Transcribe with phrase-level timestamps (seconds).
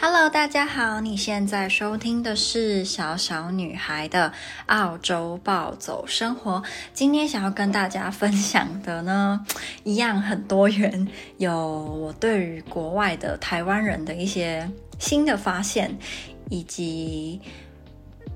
[0.00, 4.32] Hello，大家好，你现在收听的是小小女孩的
[4.66, 6.62] 澳洲暴走生活。
[6.92, 9.44] 今天想要跟大家分享的呢，
[9.82, 11.08] 一样很多元，
[11.38, 14.70] 有我对于国外的台湾人的一些
[15.00, 15.98] 新的发现，
[16.48, 17.40] 以及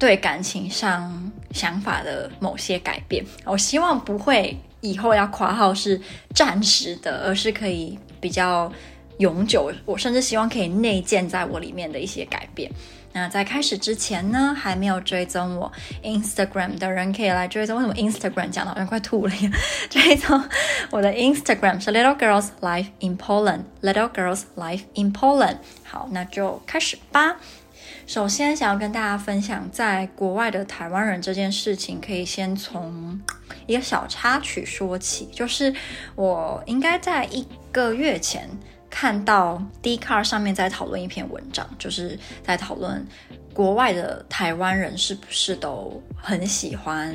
[0.00, 3.24] 对感情上想法的某些改变。
[3.44, 6.00] 我希望不会以后要括号是
[6.34, 8.72] 暂时的，而是可以比较。
[9.18, 12.70] 永久，我甚至希望可以内建在我里面的一些改变。
[13.12, 15.72] 那在开始之前呢，还没有追踪我
[16.04, 17.76] Instagram 的人可以来追踪。
[17.78, 19.50] 为什么 Instagram 讲的好像快吐了呀？
[19.88, 20.40] 追踪
[20.90, 23.62] 我的 Instagram 是 Little Girls Life in Poland。
[23.82, 25.56] Little Girls Life in Poland。
[25.84, 27.38] 好，那就开始吧。
[28.06, 33.20] 首先，想要跟大家分享在国外的台湾人这件事情，可以先从
[33.66, 35.74] 一个小插曲说起，就是
[36.14, 38.48] 我应该在一个月前。
[38.90, 43.06] 看到 d c a r 上面在讨论一篇文章，就是在讨论
[43.52, 47.14] 国外的台湾人是不是都很喜欢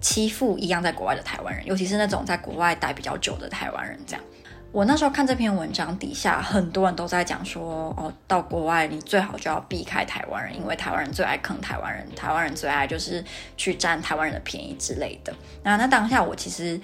[0.00, 3.98] 欺负一样在国外的台湾人，尤其是那种在国外待比较久的台湾人。
[4.06, 4.24] 这样，
[4.70, 13.24] 我那时候看这篇文章底下很多人都在讲说，哦，到国外你最好就要避开台湾人，因为台湾人最爱坑台湾人，台湾人最爱就是
[13.56, 15.34] 去占台湾人的便宜之类的。
[15.62, 16.78] 那那当下我其实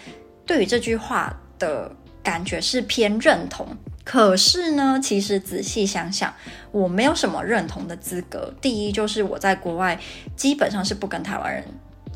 [0.47, 3.69] 对于这句话的感觉是偏认同。
[4.05, 6.33] 可是呢，其实仔细想想，
[6.71, 8.53] 我没有什么认同的资格。
[8.61, 9.99] 第一，就是我在国外
[10.37, 11.65] 基本上是不跟台湾人，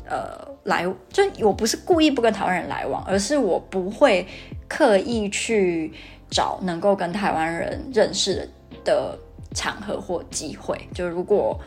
[0.05, 4.27] 呃，来，就我不是故意不跟台湾人来往，而是我不会
[4.67, 5.91] 刻意去
[6.29, 8.47] 找能够跟台湾人认识
[8.85, 9.17] 的
[9.53, 10.79] 场合或机会。
[10.93, 11.59] 就如果。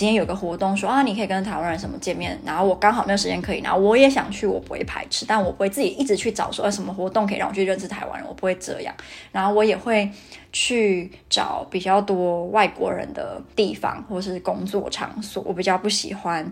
[0.00, 8.94] 今天有个活动说啊，你可以跟台湾人什么见面，然后我刚好没有时间可以，然后我也想去，我不会排斥，但我不会自己一直去找说什么活动可以让我去认识台湾人，我不会这样。
[9.30, 10.10] 然后我也会
[10.52, 16.50] 去找比较多外国人的地方或是工作场所，我比较不喜欢。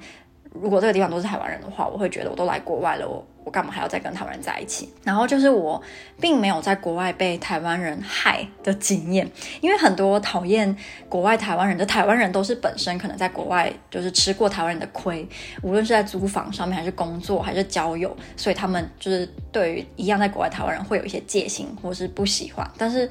[0.53, 4.87] 如果这个地方都是台湾人的话，我会觉得我都来国外了，我我干嘛还要再跟台湾人在一起？
[5.03, 5.83] 然后就是我
[6.21, 9.27] 并没有在国外被台湾人害的经验，
[9.63, 10.77] 因为很多讨厌
[11.09, 15.27] 国外台湾人的台湾人都是本身可能在国外就是吃过台湾人的亏，
[15.63, 22.71] 无论是在租房上面还是工作还是交友，所以他们就是对于一样在国外台湾人会有一些戒心或是不喜欢。
[22.77, 23.09] 但是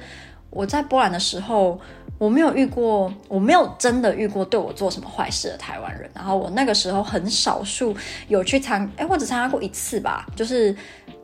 [0.50, 1.80] 我在波兰的时候。
[2.18, 6.10] 我没有遇过，我没有真的遇过对我做什么坏事的台湾人。
[6.12, 7.96] 然后我那个时候很少数
[8.26, 10.74] 有去参，哎，我只参加过一次吧，就是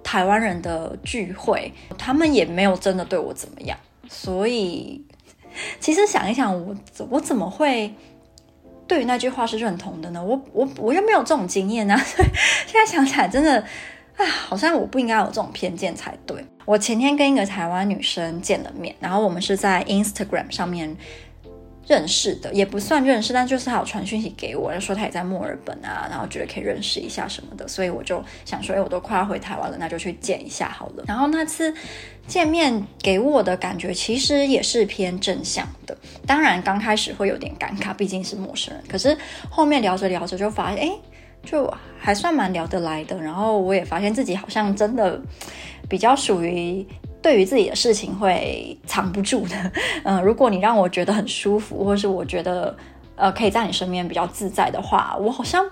[0.02, 3.76] 台湾人的聚会，他们也没有真的对我怎么样。
[4.08, 5.04] 所以，
[5.80, 6.76] 其实想一想我，
[7.10, 7.92] 我怎么会
[8.86, 10.22] 对于那句话是认同的呢？
[10.22, 11.96] 我我我又没有这种经验啊。
[12.66, 13.64] 现在想起来，真的。
[14.16, 16.44] 啊，好像我不应该有这种偏见才对。
[16.64, 20.96] 我前天跟一个台湾女生见了面，然后我们是在 Instagram 上面
[21.86, 31.04] 认识的，也不算认识，但就是她有传讯息给我，就说她也在墨尔本啊，然后觉得可以认识一下什么的，所以我就想说，哎，我都快要回台湾了，那就去见一下好了。
[31.06, 31.74] 然后那次
[32.26, 39.18] 见面给我的感觉其实也是偏正向的，当然刚开始会有点尴尬，毕竟是陌生人，可是
[39.50, 40.96] 后面聊着聊着就发现，哎。
[41.44, 45.20] 就还算蛮聊得来的，然后我也发现自己好像真的
[45.88, 46.86] 比较属于
[47.22, 49.72] 对于自己的事情会藏不住的。
[50.02, 52.76] 嗯、 如果你让我觉得很舒服，或是我觉得
[53.16, 55.64] 呃可以在你身边比较自在的话，我好像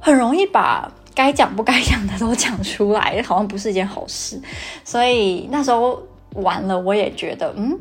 [0.00, 4.40] 很容易把该讲不该讲的都讲出来，好像不是一件好事。
[4.84, 6.02] 所以那时候
[6.34, 7.78] 完了，我也觉得嗯。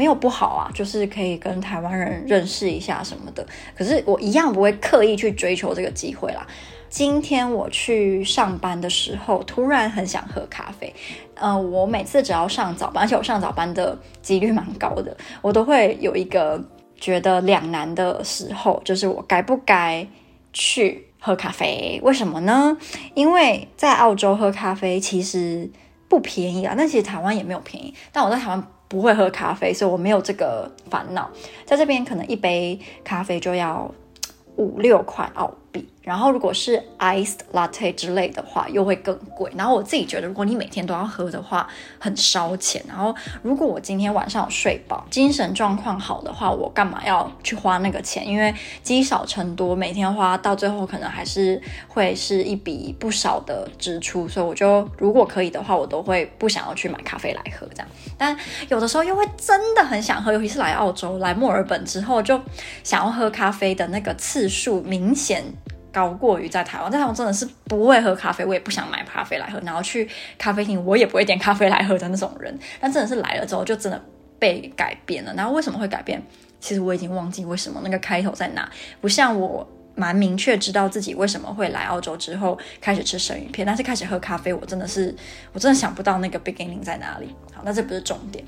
[0.00, 3.46] 没有不好啊，就是可以跟台湾人认识一下什么的。
[3.76, 6.46] 可是我一样不会刻意去追求这个机会啦。
[6.88, 10.90] 今天我去上班的时候，突然很想喝咖啡。
[11.34, 16.58] 呃，我每次只要上早班，而且我上早班的几率蛮高的，我都会有一个
[16.96, 20.06] 觉得两难的时候，就是我该不该
[20.54, 22.00] 去喝咖啡？
[22.02, 22.74] 为什么呢？
[23.12, 25.70] 因为在澳洲喝咖啡其实
[26.08, 28.66] 不便宜啊，那其实台湾也没有便宜，但我在台湾。
[28.90, 31.30] 不会喝咖啡，所以我没有这个烦恼。
[31.64, 33.88] 在这边，可能一杯咖啡就要
[34.56, 35.88] 五六块澳币。
[36.10, 39.48] 然后，如果是 iced latte 之类的话，又会更贵。
[39.54, 41.68] 然后我自己觉得，如果你每天都要喝的话，
[42.00, 42.82] 很烧钱。
[42.88, 48.26] 然后，如果我今天晚上有睡饱，精神状况好的话，我干嘛要去花那个钱？
[48.26, 48.52] 因为
[48.82, 54.26] 积少成多，每天花到最后，可能还是会是一笔不少的支出。
[54.26, 57.86] 所以，我就如果可以的话，我都会不想要去买咖啡来喝这样。
[58.18, 58.36] 但
[58.68, 62.40] 有的时候又会真的很想喝，尤其是来澳洲、来墨尔本之后，就
[62.82, 65.44] 想要喝咖啡的那个次数明显。
[65.92, 70.08] 高过于在台湾，在台湾真的是不会喝咖啡，我也不想买咖啡来喝，然后去
[70.38, 72.56] 咖啡厅我也不会点咖啡来喝的那种人。
[72.80, 74.02] 但真的是来了之后，就真的
[74.38, 75.34] 被改变了。
[75.34, 76.22] 然后为什么会改变？
[76.60, 78.70] 其实我已经忘记为什么那个开头在哪。
[79.00, 85.14] 不像我蛮明确知道自己为什么会来澳洲之后开始吃生鱼片，但是开始喝咖啡，我真的是
[85.52, 87.34] 我真的想不到那个 beginning 在哪里。
[87.52, 88.44] 好，那这不是重点。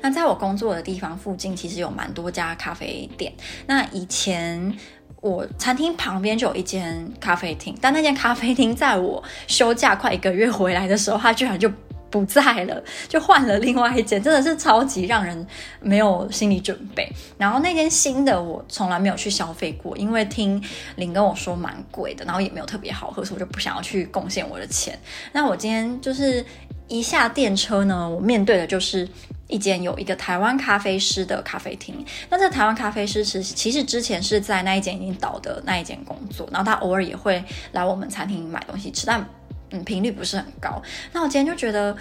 [0.00, 3.32] 那在我工作的地方附近，其实有蛮多家咖啡店。
[3.66, 4.74] 那以前
[5.24, 11.72] 我餐厅旁边就有一间咖啡厅，但那间咖啡厅在我休假快一个月回来的时候，它居然就
[12.10, 15.46] 不在了，就换了另外一间，真的是超级让人
[15.80, 17.10] 没有心理准备。
[17.38, 20.62] 然后那间新的我从来没有去消费过，因为听
[20.96, 24.98] 林跟我说蛮贵的，然后也没有特别好喝，所以我就不想要去贡献我的钱。
[25.32, 26.44] 那我今天就是
[26.86, 29.08] 一下电车呢，我面对的就是。
[29.54, 39.24] 一间有一个台湾咖啡师的咖啡厅，那这台湾咖啡师其实其实之前是在那一间已经倒的那一间工作，然后他偶尔也会来我们餐厅买东西吃，但
[39.70, 40.82] 嗯频率不是很高。
[41.12, 41.96] 那我今天就觉得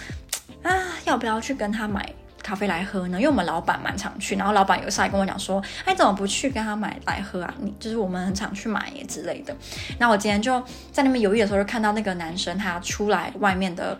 [0.64, 0.74] 啊，
[1.06, 2.12] 要不要去跟他买
[2.42, 3.20] 咖啡来喝呢？
[3.20, 7.54] 因为我们老板蛮常去，然后老板有时候还跟我讲说，哎，怎么不去跟他买来喝啊？
[7.62, 9.56] 你就是我们很常去买耶之类的。
[10.00, 10.60] 那我今天就
[10.92, 13.96] 在那边犹豫的时候，就看到那个男生他出来外面的。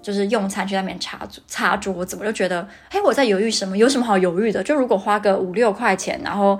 [0.00, 3.76] 就是用餐去那边擦擦桌子，我就觉得，哎，我在犹豫什么？
[3.76, 4.62] 有什么好犹豫的？
[4.62, 6.58] 就如果花个五六块钱，然后。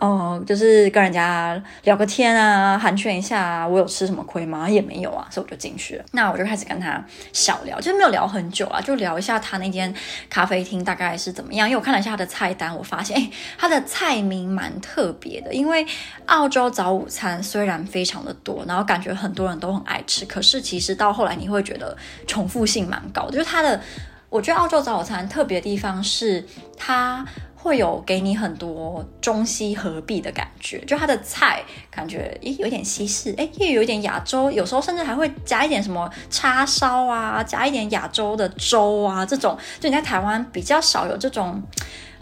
[0.00, 4.68] 哦、就是跟人家聊个天啊，寒暄一下啊，我有吃什么亏吗？
[4.68, 6.04] 也没有啊，所以我就进去了。
[6.10, 7.02] 那我就开始跟他
[7.32, 9.94] 小聊，就是没有聊很久啊，就聊一下他那间
[10.28, 11.68] 咖啡厅大概是怎么样。
[11.68, 15.54] 因为我看了一下他的菜单，我发现，哎，他的菜名蛮特别的。
[15.54, 15.86] 因为
[16.26, 21.96] 澳洲早午餐虽然非常的多，然后感觉很多人都很爱吃，可是其实到后来你会觉得
[22.26, 23.32] 重复性蛮高的。
[23.32, 23.80] 就是他的，
[24.28, 26.44] 我觉得澳洲早午餐特别的地方是
[26.76, 27.24] 它。
[27.64, 41.62] 会有给你很多中西合璧的感觉，就它的菜感觉咦有点西式，诶又有点亚洲，有时候甚至还会加一点什么叉烧啊，加一点亚洲的粥啊，这种就你在台湾比较少有这种。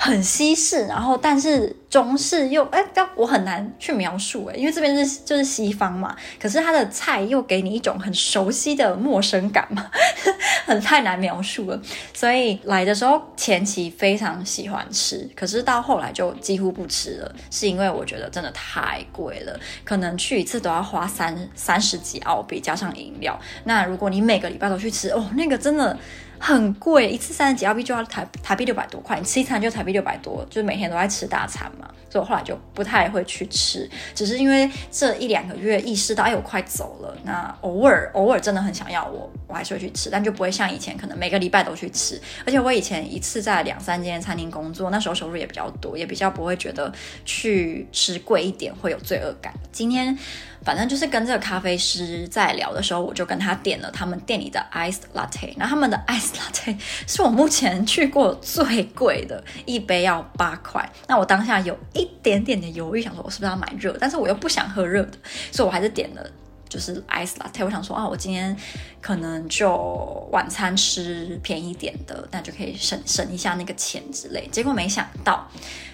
[0.05, 9.89] 很西式，然后但是中式又哎，但我很难去描述哎，因为这边是就是西方嘛，可是它的菜又给你一种很熟悉的陌生感嘛，
[10.67, 11.81] 很太难描述了。
[12.13, 23.39] 所以来的时候前期非常喜欢吃，可是到后来就几乎不吃了，是因为我觉得真的太贵了，可能去一次都要花三三十几澳币加上饮料。
[23.63, 25.97] 那如果你每个礼拜都去吃，哦，那个真的。
[26.45, 46.93] 很贵，一次三十几澳币就要台台币六百多块，你吃一餐就台币六百多，就是每天都在吃大餐嘛，所以我后来就不太会去吃，只是因为这一两个月意识到，哎，我快走了，那偶尔偶尔真的很想要我，我还是会去吃，但就不会像以前可能每个礼拜都去吃，而且我以前一次在两三间餐厅工作，那时候收入也比较多，也比较不会觉得
[47.25, 49.55] 去吃贵一点会有罪恶感。
[49.71, 50.19] 今天。
[50.65, 55.53] 反正就是跟这个咖啡师在聊的时候，我就跟他点了他们店里的 ice latte。
[55.57, 56.77] 然后他们的 ice latte
[57.07, 60.89] 是我目前去过最贵的，一杯要八块。
[61.09, 65.19] 那我当下有一点点的犹豫，想说我是不是要买热，但是我又不想喝热的，
[65.51, 66.25] 所以我还是点了
[66.69, 67.65] 就是 ice latte。
[67.65, 68.57] 我想说啊，我今天
[69.01, 74.49] 可能就晚餐吃便宜点的，那就可以省省一下那个钱之类。
[74.53, 75.49] 结果没想到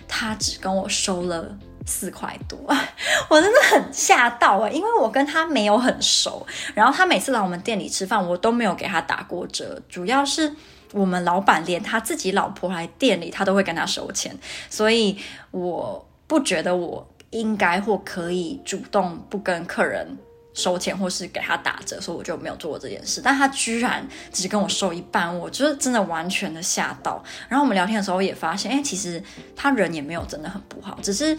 [0.06, 1.56] 他只跟我收了。
[1.88, 2.58] 四块多，
[3.30, 9.80] 我真的很吓到哎，因为我跟他没有很熟，然后他每次来我们店里吃饭，我都没有给他打过折。
[9.88, 10.54] 主要是
[10.92, 14.36] 我们老板连他自己老婆来店里，他都会跟他收钱，
[14.68, 15.16] 所以
[15.50, 20.06] 我不觉得我应该或可以主动不跟客人
[20.52, 23.22] 收钱，或是给他打折，所以我就没有做过这件事。
[23.24, 27.24] 但他居然只跟我收一半，我就是真的完全的吓到。
[27.48, 29.22] 然后我们聊天的时候也发现，哎，其实
[29.56, 31.34] 他人也没有真的很不好，只是。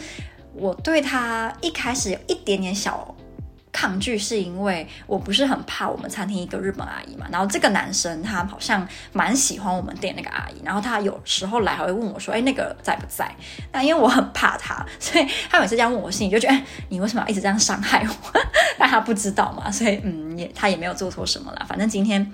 [0.53, 3.15] 我对他一开始有一点点小
[3.72, 7.27] 抗拒，是因为我不是很怕我们餐厅一个日本阿姨嘛。
[7.32, 13.32] 然后这个男生他好像蛮喜欢我们店那个阿姨，然后他有时候来还会问我说：“哎，那个在不在？”
[13.72, 18.39] 但因为我很怕他，所以他每次这样问我，心里就觉得：“，你为什么要一直这样伤害我？”
[18.77, 21.65] 但他不知道嘛，所以嗯，也他也没有做错什么啦。
[21.70, 22.34] 反正今天，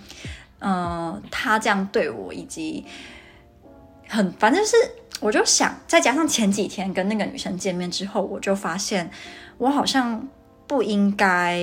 [0.60, 2.86] 嗯、他这样对我，以及
[4.08, 4.76] 很反正是。
[5.22, 9.10] 我就想，再加上前几天跟那个女生见面之后，我就发现
[9.58, 10.28] 我好像
[10.68, 11.58] 不应该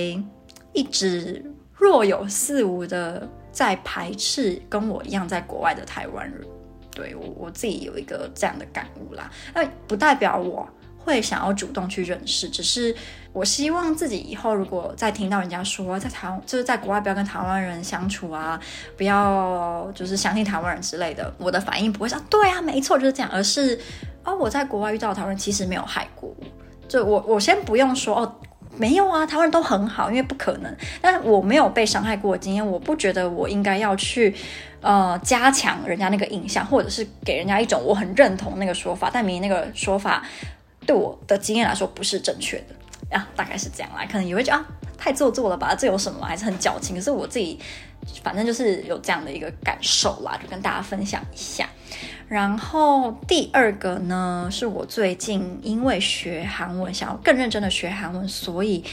[0.73, 1.43] 一直
[1.73, 6.41] 若有似无的在排斥跟我一样在国外的台湾人。
[6.91, 10.67] 对，我我自己有一个这样的感悟啦，那不代表我
[11.03, 12.95] 会想要主动去认识，只是
[13.31, 18.59] 我希望自己以后如果再听到人家说在台湾就是在国外不要跟台湾人相处啊，
[18.97, 23.79] 不要就是相信台湾人之类的，我的反应不会说对啊，没错就是这样，而是
[24.23, 26.35] 哦我在国外遇到台湾人其实没有害过，
[26.87, 28.35] 就我我先不用说哦。
[28.75, 30.75] 没有啊，台湾人都很好，因为不可能。
[30.99, 34.33] 但我没有被伤害过的经验，我不觉得我应该要去
[34.81, 40.25] 呃加强人家那个印象，或者是给人家一种我很认同那个说法，但明明那个说法
[40.85, 44.05] 对我的经验来说不是正确的啊，大概是这样啦。
[44.05, 44.65] 可能也会觉得啊，
[44.97, 46.25] 太做作了吧，这有什么？
[46.25, 46.95] 还是很矫情。
[46.95, 47.59] 可是我自己
[48.23, 51.67] 反正就是有这样的一个感受啦，就跟大家分享一下。
[52.27, 58.83] 然后第二个呢，是我最近因为学韩文，想要更认真的学韩文，所以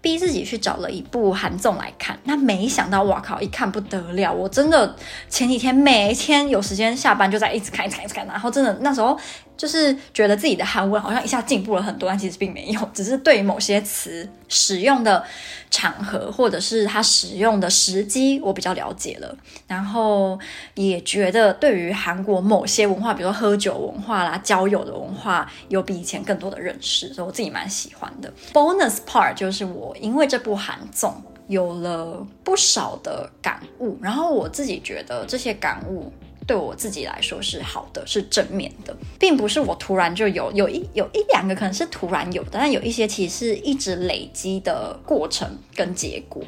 [0.00, 2.18] 逼自己去找了一部韩综来看。
[2.24, 4.32] 那没想到，哇靠，一看不得了！
[4.32, 4.96] 我真的
[5.28, 8.26] 前几天每天有时间下班就在一直看，一直看，一直看。
[8.26, 9.18] 然后真的那时候
[9.56, 15.24] 就是觉得自己的韩文好像一下进步了很多，但其实并没有，只是对某些词使用的
[15.70, 19.36] 场合或者是它使用的时机，我比较了解了。
[19.66, 20.38] 然后
[20.74, 28.32] 也觉得对于韩国某些文化，比如说喝酒文化啦、交友的文化，有比以前更多的认识，所以我自己蛮喜欢的。
[28.52, 31.14] Bonus part 就是我因为这部韩综
[31.48, 36.12] 有了不少的感悟，然后我自己觉得这些感悟
[36.46, 46.42] 对我自己来说是好的，是正面的，并不是我突然就有，有一有一两个可能是突然有的，但有一些其实是一直累积的过程跟结果。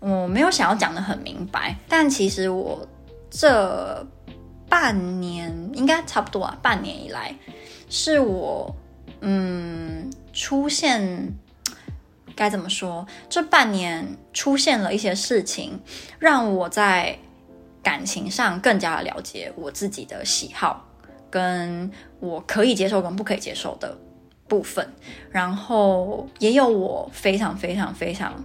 [0.00, 2.88] 我没有想要讲得很明白，但其实我
[3.30, 4.06] 这。
[4.68, 7.36] 半年应该差不多啊，半年以来
[7.90, 8.74] 是我
[9.20, 11.34] 嗯出现，
[12.34, 13.06] 该怎么说？
[13.28, 15.78] 这半年出现了一些事情，
[16.18, 17.18] 让我在
[17.82, 20.86] 感情上更加的了解我自己的喜好，
[21.30, 23.96] 跟我可以接受跟不可以接受的
[24.46, 24.86] 部分，
[25.30, 28.44] 然后也有我非常非常非常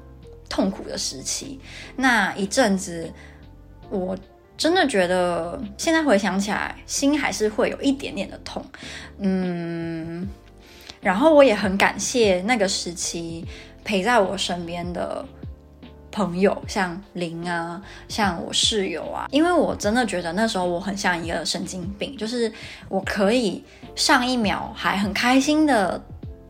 [0.49, 1.59] 痛苦的时期。
[1.95, 3.11] 那一阵子
[3.89, 4.17] 我。
[4.57, 8.65] 真的觉得现在回想起来，心还是会有一点点的痛，
[9.19, 10.27] 嗯，
[10.99, 13.45] 然后我也很感谢那个时期
[13.83, 15.23] 陪在我身边的
[16.17, 22.51] 朋友，像林啊，像我室友啊，因为我真的觉得那时候我很像一个神经病，就是
[22.89, 23.63] 我可以
[23.95, 26.01] 上一秒还很开心的。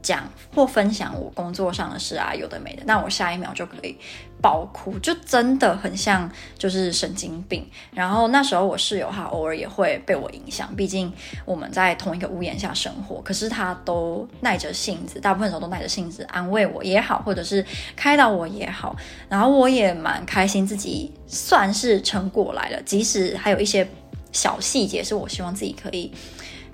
[0.08, 0.24] 讲
[0.56, 3.98] 或分享我工作上的事啊，有的没的，那我下一秒就可以
[4.42, 7.70] 爆哭，就真的很像就是神经病。
[7.92, 11.12] 然后那时候我室友他偶尔也会被我影响，毕竟
[11.44, 18.96] 我们在同一个屋檐下生活，可是他都耐着性子，大部分时候都耐着性子安慰我也好，或者是开导我也好。
[19.28, 23.86] 然后我也蛮开心，自己算是撑过来了，即使还有一些
[24.32, 26.10] 小细节是我希望自己可以。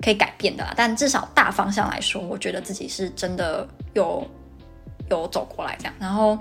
[0.04, 4.22] 可以改变的啦，但至少大方向来说，我觉得自己是真的有
[5.08, 5.94] 有走过来这样。
[5.98, 6.38] 然后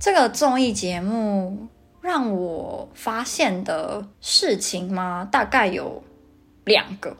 [0.00, 1.68] 这个综艺节目
[2.00, 6.02] 让我发现的事情嘛，大概有
[6.64, 7.16] 两个。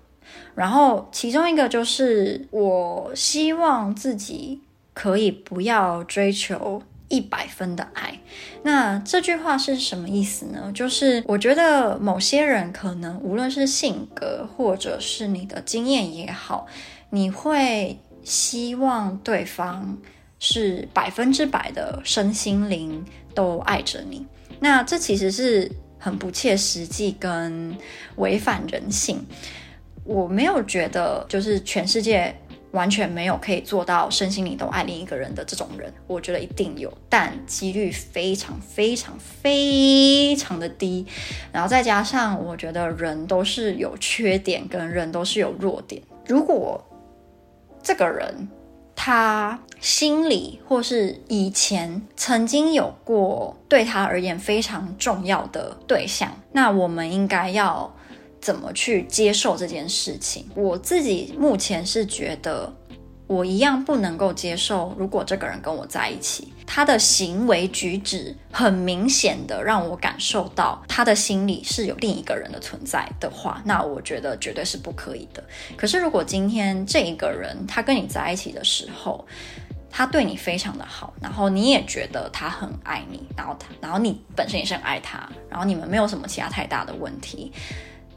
[0.56, 4.60] 然后其中一个就是，我希望自己
[4.92, 6.82] 可以不要追求。
[7.08, 8.20] 一百分的爱，
[8.62, 10.70] 那这句话是什么意思呢？
[10.74, 16.66] 就是我觉得某些人可能无论是性格或者是你的经验也好，
[17.10, 19.96] 你会希望对方
[20.38, 24.26] 是百分之百的身心灵都爱着你。
[24.60, 27.74] 那这其实是很不切实际跟
[28.16, 29.24] 违反人性。
[30.04, 32.34] 我没有觉得就是全世界。
[32.72, 41.06] 完全没有可以做到身心灵都爱另一个人的这种人，我觉得一定有，但几率非常非常非常的低。
[41.50, 46.02] 然后再加上，我觉得人都是有缺点，跟人都是有弱点。
[46.26, 46.84] 如果
[47.82, 48.48] 这个人
[48.94, 57.94] 他心里或是以前曾经有过对他而言非常重要的对象，那我们应该要。
[58.40, 60.46] 怎么去接受这件事情？
[60.54, 62.72] 我自己目前是觉得，
[63.26, 64.94] 我一样不能够接受。
[64.98, 75.42] 如果这个人跟我在一起，他的行为举止很明显的让我感受到他的心里是有另一个人的存在的话，那我觉得绝对是不可以的。
[75.76, 79.26] 可是如果今天这一个人他跟你在一起的时候，
[79.90, 87.50] 他对你非常的好，然后你也觉得他很爱你，然后他，然后你本身也是很爱他，然后你们没有什么其他太大的问题。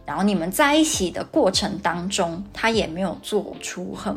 [0.06, 4.16] 然后你们在一起的过程当中，他也没有做出很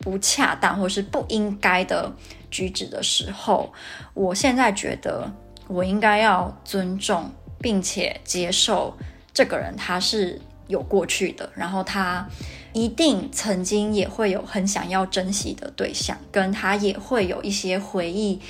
[0.00, 2.10] 不恰当或是不应该的
[2.50, 3.72] 举止的时候，
[4.14, 5.30] 我现在觉得
[5.68, 7.30] 我应该要尊重
[7.60, 8.96] 并且接受
[9.32, 12.26] 这个人，他是有过去的，然后他
[12.72, 18.40] 一定曾经也会有很想要珍惜的对象，跟他也会有一些回忆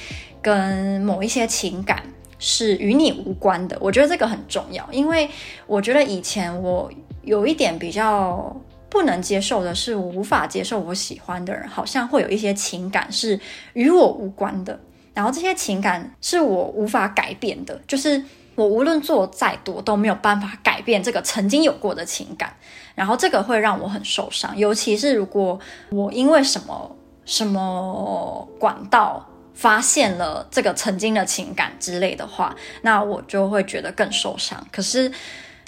[0.40, 2.02] 跟某一些情感。
[2.38, 5.28] 是与你无关的，我觉得这个很重要，因为
[5.66, 6.90] 我觉得以前我
[7.22, 8.54] 有一点比较
[8.88, 13.38] 不能接受的是，我无法接受我喜欢的人好像会有一些情感是
[13.74, 14.78] 与我无关的，
[15.12, 18.22] 然后这些情感是我无法改变的，就是
[18.54, 22.54] 我无论做再多都没有办法改变这个曾经有过的情感，
[22.94, 25.58] 然后这个会让我很受伤，尤其是如果
[25.90, 29.27] 我因为什么什么管道
[29.58, 34.66] 发现了这个曾经的情感之类的话，那我就会觉得更受伤。
[34.72, 35.12] 可是。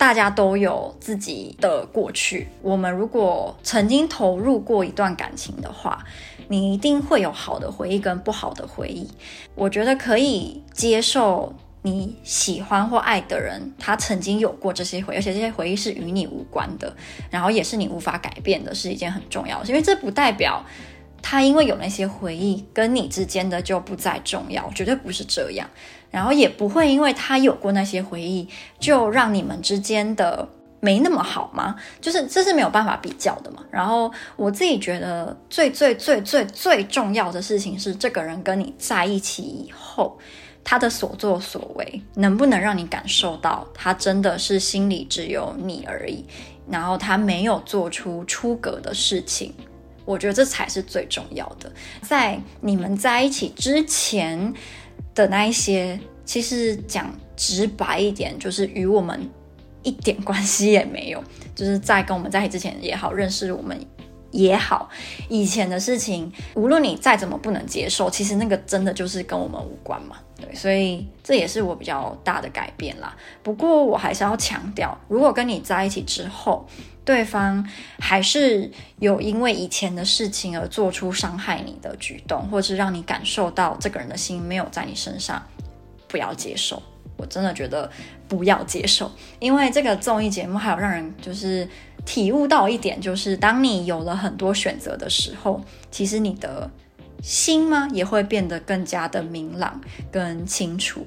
[0.00, 2.48] 大家都有自己的过去。
[2.62, 6.02] 我们如果曾经投入过一段感情的话，
[6.48, 9.06] 你一定会有好的回忆跟不好的回忆。
[9.54, 16.96] 我觉得可以接受你喜欢或爱的人，他曾经有过这些回忆，而且这些回忆是与你无关的，
[17.28, 19.68] 然后也是你无法改变的，是一件很重要的。
[19.68, 20.64] 因为这不代表
[21.22, 25.68] 他因为有那些回忆跟你之间的就不再重要，绝对不是这样。
[26.10, 28.48] 然后也不会因为他有过那些回忆，
[28.80, 30.48] 就让你们之间的
[30.80, 31.76] 没那么好吗？
[32.00, 33.62] 就是这是没有办法比较的嘛。
[33.70, 40.18] 然后我自己觉得最最最最最重要的事情是，这个人跟你在一起以后，
[40.64, 46.24] 他的所作所为能不能让你感受到他真的是心里只有你而已，
[46.68, 49.54] 然后他没有做出出格的事情。
[50.10, 51.72] 我觉得这才是最重要的。
[52.02, 54.52] 在你们在一起之前。
[55.12, 59.28] 的那一些，其实讲直白一点，就是与我们
[59.82, 61.22] 一点关系也没有。
[61.52, 63.76] 就是在跟我们在一起之前也好，认识我们
[64.30, 64.88] 也好，
[65.28, 70.16] 以前的事情，无论你再怎么不能接受，其实那个真的就是跟我们无关嘛。
[70.40, 73.14] 对，所以这也是我比较大的改变啦。
[73.42, 76.64] 不过我还是要强调，如果跟你在一起之后，
[77.04, 77.66] 对方
[77.98, 85.42] 还是有因为以前的事情而做出伤害你的举动，或是让你感受到这个人的心没有在你身上，
[86.06, 86.82] 不要接受。
[87.16, 87.90] 我真的觉得
[88.26, 91.68] 不要接受，因为这个综艺节目还有让人就是
[92.06, 96.70] 体悟到一点，就是当你有了很多选择的时候，其实你的
[97.22, 99.78] 心吗也会变得更加的明朗
[100.10, 101.06] 跟清楚。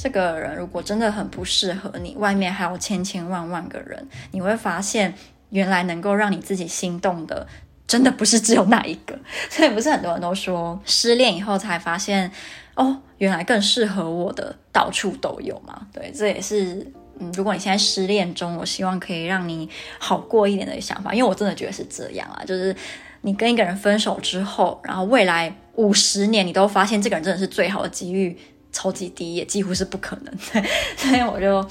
[0.00, 5.12] 这个人如果真的很不适合你，外面还有千千万万个人，你会发现
[5.50, 7.46] 原来能够让你自己心动的，
[7.86, 9.18] 真的不是只有那一个。
[9.50, 12.30] 所以不是很多人都说失恋以后才发现，
[12.76, 15.86] 哦，原来更适合我的到处都有嘛。
[15.92, 16.86] 对，这也是
[17.18, 19.68] 嗯，如果你现在失恋中，我希望可以让你
[19.98, 22.74] 好过一点的想法，因为我真的觉得是这样啊，就是
[23.22, 28.38] 你跟一个人分手之后，然后未来五十年你都发现这个人真的是最好的机遇。
[28.78, 30.32] 超级低，也几乎是不可能，
[30.96, 31.68] 所以我就。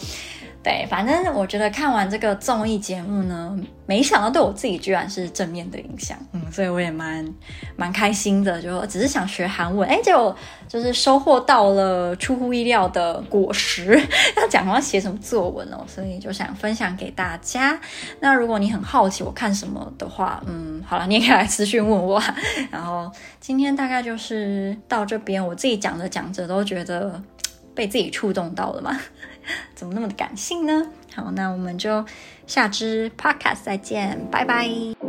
[0.68, 7.26] 对，反正我觉得看完这个综艺节目呢，没想到对我自己居然是正面的影响，嗯，所以我也蛮
[7.78, 10.36] 蛮开心的，就只是想学韩文，哎，结果
[10.68, 13.98] 就是收获到了出乎意料的果实。
[14.36, 17.80] 要讲要写什么作文哦，所以就想分享给大家。
[18.20, 22.22] 那如果你很好奇我看什么的话，嗯，好了，你也可以来私讯问我。
[22.70, 27.24] 然后今天大概就是到这边，我自己讲着讲着都觉得
[27.74, 29.00] 被自己触动到了嘛。
[29.76, 30.88] 怎么那么的感性呢？
[31.16, 32.06] 好，那我们就
[32.46, 35.07] 下支 podcast 再见，拜拜。